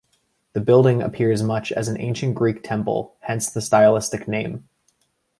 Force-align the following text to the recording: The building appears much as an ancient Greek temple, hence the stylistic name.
The 0.53 0.61
building 0.61 1.03
appears 1.03 1.43
much 1.43 1.71
as 1.71 1.87
an 1.87 2.01
ancient 2.01 2.33
Greek 2.33 2.63
temple, 2.63 3.13
hence 3.19 3.51
the 3.51 3.61
stylistic 3.61 4.27
name. 4.27 4.67